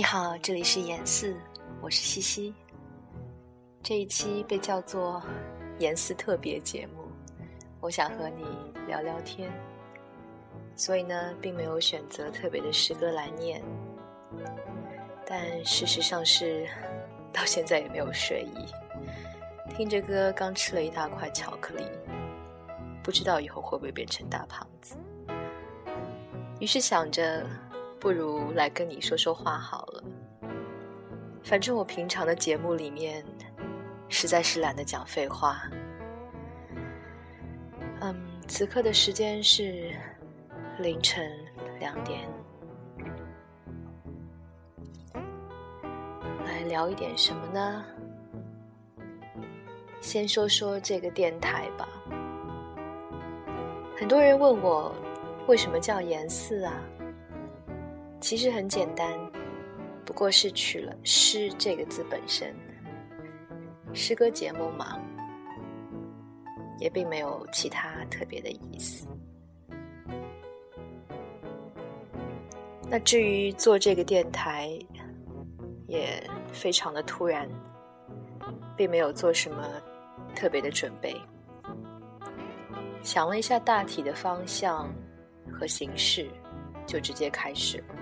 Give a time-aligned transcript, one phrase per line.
[0.00, 1.36] 你好，这里是严四，
[1.82, 2.54] 我是西西。
[3.82, 5.22] 这一期被叫做
[5.78, 7.04] 严四特别节目，
[7.82, 8.46] 我想和你
[8.86, 9.52] 聊聊天，
[10.74, 13.62] 所以呢，并没有选择特别的诗歌来念。
[15.26, 16.66] 但事实上是，
[17.30, 18.64] 到现在也没有睡意，
[19.76, 21.84] 听着歌，刚吃了一大块巧克力，
[23.02, 24.96] 不知道以后会不会变成大胖子。
[26.58, 27.46] 于是想着。
[28.00, 30.02] 不如来跟你说说话好了。
[31.44, 33.22] 反正我平常的节目里面，
[34.08, 35.62] 实在是懒得讲废话。
[38.00, 38.16] 嗯，
[38.48, 39.94] 此刻的时间是
[40.78, 41.30] 凌晨
[41.78, 42.26] 两点，
[46.46, 47.84] 来聊一点什么呢？
[50.00, 51.86] 先说说这个电台吧。
[53.98, 54.94] 很多人问我，
[55.46, 56.80] 为什么叫严四啊？
[58.20, 59.08] 其实很简单，
[60.04, 62.54] 不过是取了“诗”这个字本身，
[63.92, 65.00] 诗歌节目嘛，
[66.78, 69.08] 也并没有其他特别的意思。
[72.88, 74.78] 那至于做这个电台，
[75.86, 77.48] 也非常的突然，
[78.76, 79.66] 并没有做什么
[80.34, 81.16] 特别的准备，
[83.02, 84.92] 想了一下大体的方向
[85.52, 86.28] 和形式，
[86.86, 87.94] 就直接开始了。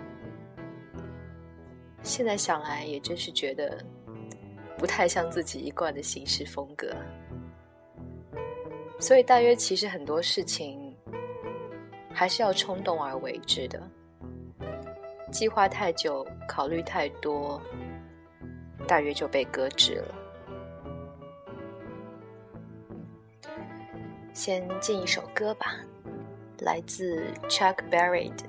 [2.02, 3.84] 现在想来，也真是觉得
[4.76, 6.94] 不太像自己一贯的行事风格，
[8.98, 10.96] 所以大约其实很多事情
[12.12, 13.80] 还是要冲动而为之的。
[15.30, 17.60] 计划太久，考虑太多，
[18.86, 20.14] 大约就被搁置了。
[24.32, 25.76] 先进一首歌吧，
[26.60, 28.44] 来自 Chuck Berry 的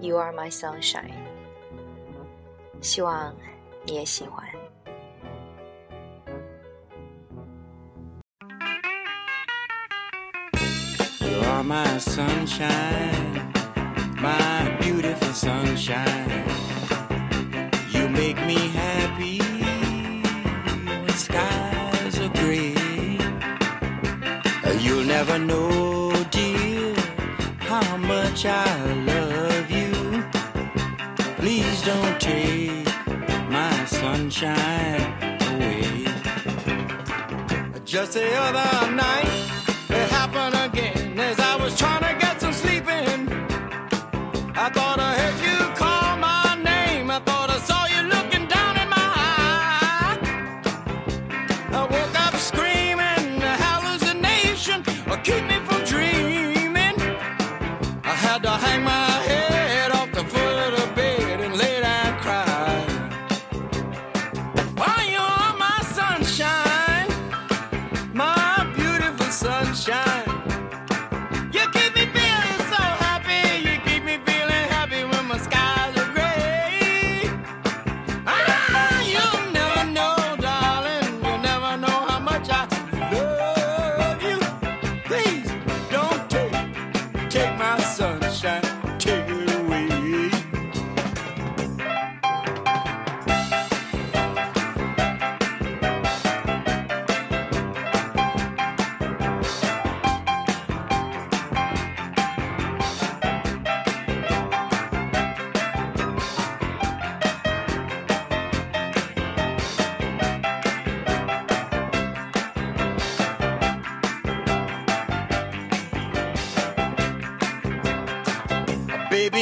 [0.00, 1.10] You Are My Sunshine》。
[2.81, 3.33] 希望
[3.85, 4.43] 你也喜欢。
[11.19, 13.53] You are my sunshine,
[14.21, 16.43] my beautiful sunshine.
[17.91, 19.39] You make me happy
[20.85, 22.75] when skies are gray.
[24.79, 26.95] You'll never know, dear,
[27.59, 28.94] how much I
[34.30, 36.04] Sunshine away.
[37.84, 39.28] Just the other night,
[39.88, 42.25] it happened again as I was trying to get
[66.26, 66.65] Shine.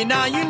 [0.04, 0.43] Now you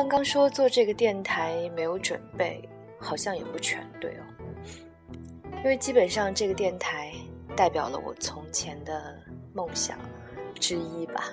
[0.00, 2.66] 刚刚说做这个电台没有准备，
[2.98, 4.24] 好像也不全对哦。
[5.58, 7.12] 因为基本上这个电台
[7.54, 9.14] 代表了我从前的
[9.52, 9.98] 梦想
[10.54, 11.24] 之一吧。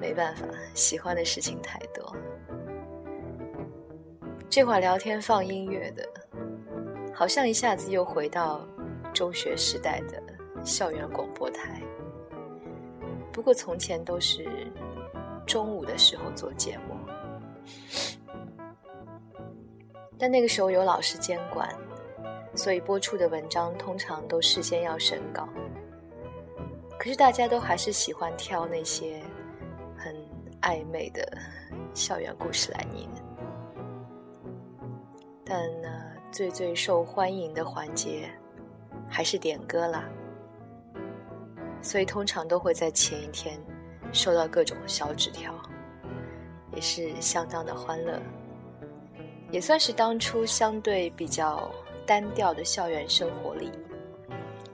[0.00, 2.16] 没办法，喜欢的事情太多。
[4.50, 6.04] 这会儿聊天放音乐的，
[7.14, 8.66] 好像一下子又回到
[9.12, 10.20] 中学时代的
[10.64, 11.80] 校园广播台。
[13.32, 14.44] 不过从前都是
[15.46, 16.93] 中午的时候做节目。
[20.18, 21.68] 但那个时候有老师监管，
[22.54, 25.48] 所以播出的文章通常都事先要审稿。
[26.98, 29.20] 可是大家都还是喜欢挑那些
[29.96, 30.14] 很
[30.62, 31.36] 暧昧的
[31.92, 33.08] 校园故事来念。
[35.44, 35.88] 但呢，
[36.32, 38.30] 最最受欢迎的环节
[39.10, 40.08] 还是点歌啦，
[41.82, 43.60] 所以通常都会在前一天
[44.12, 45.52] 收到各种小纸条。
[46.74, 48.20] 也是相当的欢乐，
[49.50, 51.70] 也算是当初相对比较
[52.06, 53.70] 单调的校园生活里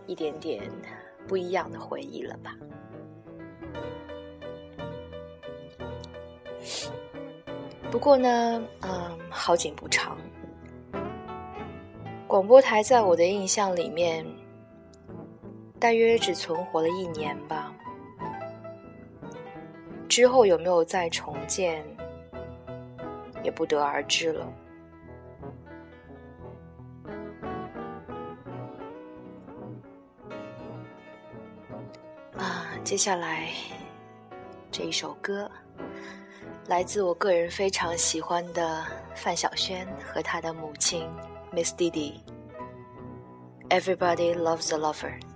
[0.07, 0.63] 一点点
[1.29, 2.57] 不一样的回忆了吧。
[7.91, 10.17] 不过呢，嗯，好景不长，
[12.27, 14.25] 广播台在我的印象里面，
[15.79, 17.70] 大约只存活了一年吧。
[20.11, 21.85] 之后有没有再重建，
[23.45, 24.53] 也不得而知了。
[32.37, 33.51] 啊，接下来
[34.73, 35.49] 这一首歌，
[36.67, 38.85] 来自我个人非常喜欢的
[39.15, 41.09] 范晓萱和她的母亲
[41.53, 42.15] Miss Didi。
[43.69, 45.30] Everybody loves a lover。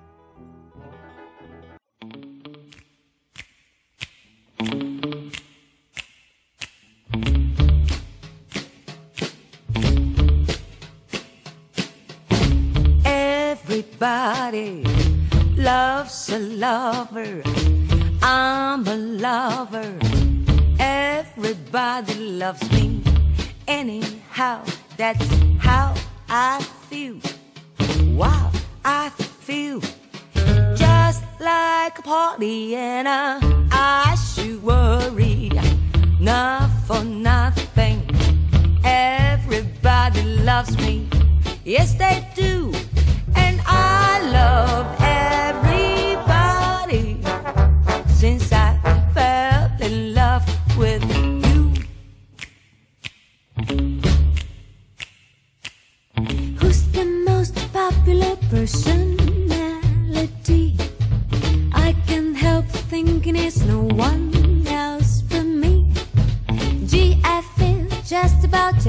[13.97, 14.83] Everybody
[15.55, 17.43] loves a lover.
[18.23, 19.95] I'm a lover.
[20.81, 23.03] Everybody loves me.
[23.69, 24.65] Anyhow,
[24.97, 25.25] that's
[25.61, 25.95] how
[26.29, 26.61] I
[26.91, 27.19] feel.
[28.17, 28.51] Wow,
[28.85, 29.81] I feel
[30.75, 33.39] just like a Pollyanna.
[33.71, 35.53] I should worry,
[36.19, 38.03] not for nothing.
[38.85, 41.09] Everybody loves me.
[41.65, 42.54] Yes, they do.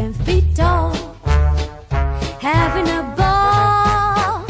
[0.05, 0.93] Ten feet tall,
[2.39, 4.45] having a ball.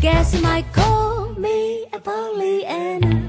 [0.00, 3.23] guess you might call me a Pollyanna.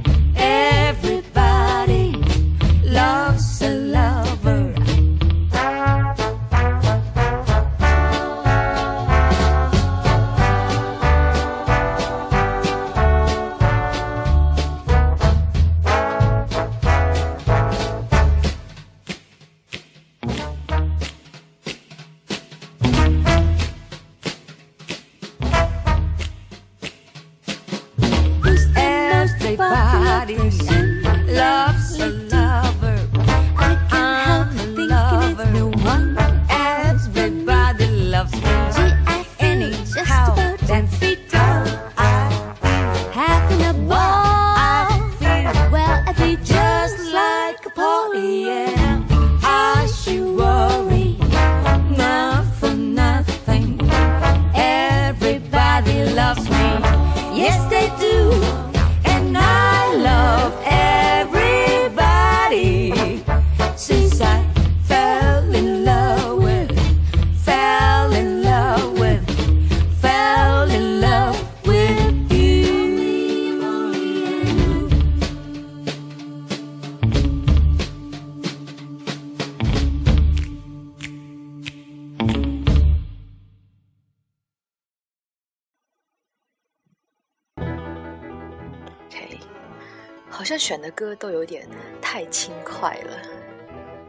[90.46, 91.68] 好像选的歌都有点
[92.00, 93.18] 太轻快了，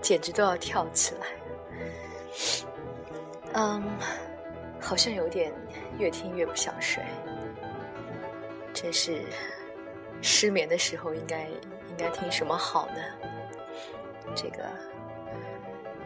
[0.03, 1.27] 简直都要跳起来。
[3.55, 3.83] 嗯，
[4.79, 5.51] 好像有点
[5.99, 7.03] 越听越不想睡，
[8.75, 9.23] 真是
[10.21, 13.03] 失眠的时候应该应该听什么好呢？
[14.35, 14.63] 这个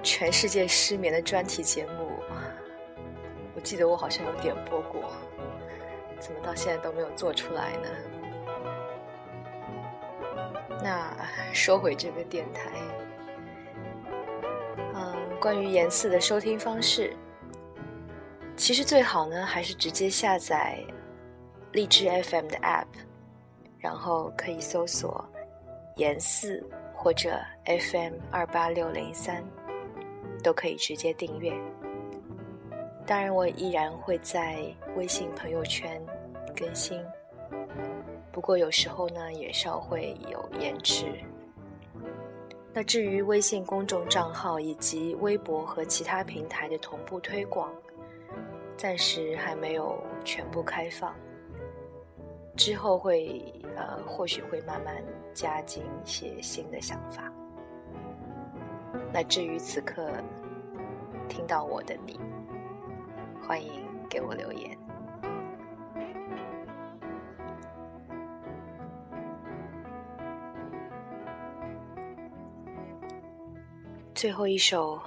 [0.01, 2.09] 全世界失眠的专题节目，
[3.57, 5.11] 我记得我好像有点播过，
[6.21, 7.89] 怎么到现在都没有做出来呢？
[10.83, 11.15] 那
[11.53, 12.71] 说回这个电台，
[14.95, 17.15] 嗯，关于严四的收听方式，
[18.57, 20.79] 其实最好呢还是直接下载
[21.73, 22.87] 荔枝 FM 的 App，
[23.79, 25.25] 然后可以搜索
[25.97, 29.45] 严四或者 FM 二八六零三，
[30.43, 31.53] 都可以直接订阅。
[33.07, 34.65] 当然，我依然会在
[34.97, 36.01] 微信朋友圈
[36.57, 37.05] 更新。
[38.41, 41.05] 不过有时候呢，也稍会有延迟。
[42.73, 47.71] 那至于微信公众账号以及微博和其他平台的同步推广，
[48.79, 51.15] 暂时还没有全部开放。
[52.57, 53.45] 之后会
[53.77, 55.05] 呃，或许会慢慢
[55.35, 57.31] 加进一些新的想法。
[59.13, 60.11] 那至于此刻
[61.29, 62.19] 听到我的你，
[63.47, 64.90] 欢迎给我留言。
[74.21, 75.03] 最后一首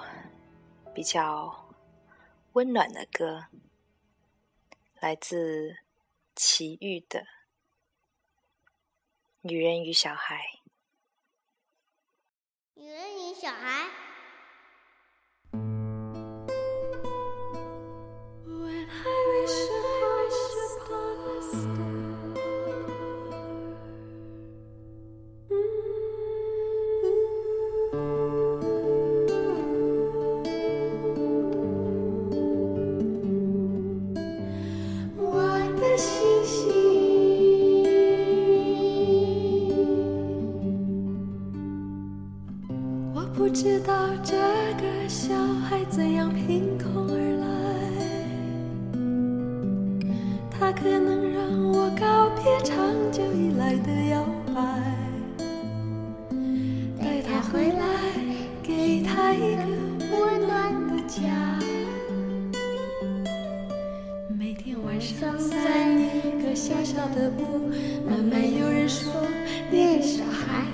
[0.91, 1.69] 比较
[2.53, 3.45] 温暖的歌，
[4.99, 5.77] 来自
[6.35, 7.19] 齐豫的
[9.41, 10.35] 《女人与小孩》。
[12.73, 14.02] 女人与小孩。
[50.75, 52.75] 可能让我告别长
[53.11, 54.61] 久以来的摇摆，
[56.99, 57.79] 带他回来，
[58.61, 59.63] 给他一个
[60.11, 61.21] 温暖的家。
[64.37, 65.57] 每天晚上散
[65.97, 67.69] 一个小小的步，
[68.09, 69.11] 慢慢有人说
[69.71, 70.65] 那个小孩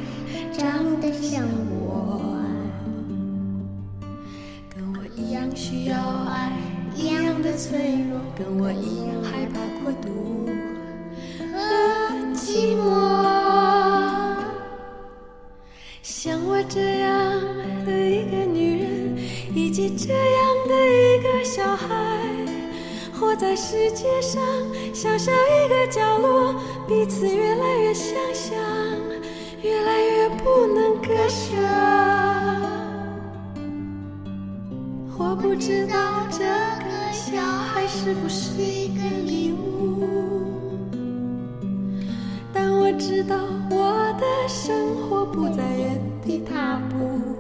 [0.51, 2.36] 长得像我，
[4.74, 6.49] 跟我一样需要爱，
[7.60, 7.78] 脆
[8.10, 10.48] 弱，跟我一样害怕孤独
[11.38, 11.44] 和
[12.34, 12.88] 寂寞。
[16.01, 17.12] 像我这样
[17.86, 19.18] 的一个女人，
[19.54, 20.24] 以及这样
[20.70, 21.86] 的一个小孩，
[23.12, 24.42] 活在世界上
[24.94, 26.56] 小小一个角落，
[26.88, 28.58] 彼此越来越相像，
[29.62, 31.58] 越来越不能割舍。
[35.18, 40.08] 我不知道这个小孩是不是一个礼物，
[42.54, 43.36] 但我知道
[43.70, 47.36] 我的生活不在原地踏步，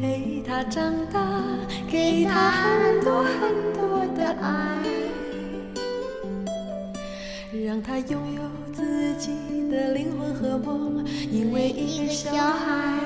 [0.00, 1.42] 陪他长大，
[1.90, 4.78] 给他很多很多的爱，
[7.64, 9.30] 让他拥有自己
[9.70, 12.98] 的灵魂和梦，因为一个小孩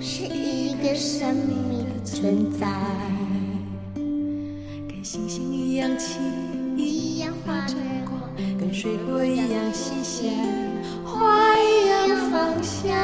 [0.00, 2.66] 是一个生命的存在，
[5.10, 6.20] 星星一样轻，
[6.76, 8.20] 一样发着光，
[8.60, 10.34] 跟水果一样新鲜，
[11.02, 12.94] 花一样芳香。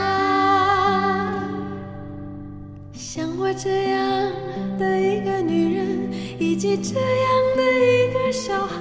[2.92, 4.30] 像我这样
[4.78, 8.78] 的一个女人，以及这样的一个小孩，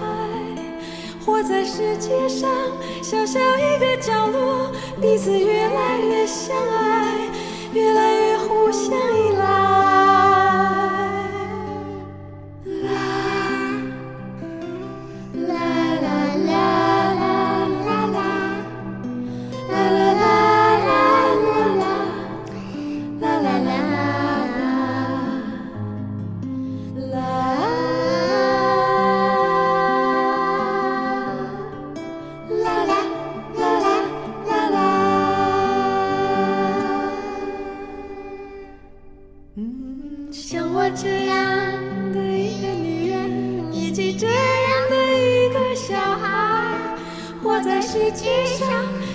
[1.25, 2.49] 活在世界上
[3.01, 7.07] 小小一个角落，彼此越来越相爱，
[7.73, 8.32] 越来越
[39.55, 41.37] 嗯，像我这样
[42.11, 46.75] 的一个女人，以及这样的一个小孩，
[47.43, 48.67] 活在世界上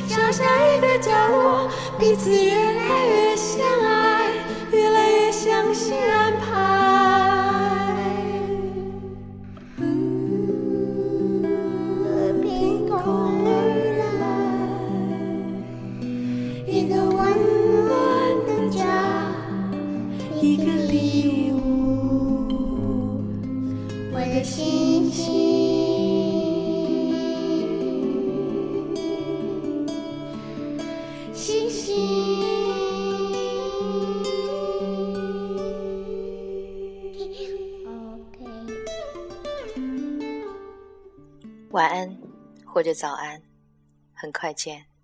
[0.06, 1.68] 小小一个角落，
[1.98, 4.30] 彼此越来越相爱，
[4.70, 6.77] 越来越相信安排。
[20.48, 22.48] 一个礼物
[24.10, 25.28] 我的星星
[31.34, 31.98] 星星
[41.72, 42.18] 晚安
[42.64, 43.42] 或者早安
[44.14, 44.97] 很快见。